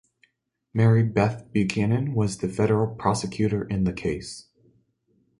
[0.73, 4.47] Mary Beth Buchanan was the federal prosecutor in the case.